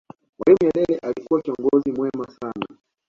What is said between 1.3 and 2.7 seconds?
kiongozi mwema sana